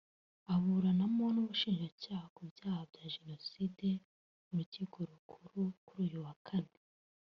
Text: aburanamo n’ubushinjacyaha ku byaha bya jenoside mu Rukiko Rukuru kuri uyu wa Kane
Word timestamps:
aburanamo 0.53 1.25
n’ubushinjacyaha 1.33 2.25
ku 2.35 2.41
byaha 2.51 2.81
bya 2.89 3.05
jenoside 3.15 3.87
mu 4.47 4.53
Rukiko 4.59 4.97
Rukuru 5.09 5.61
kuri 5.87 6.01
uyu 6.07 6.19
wa 6.25 6.35
Kane 6.47 6.75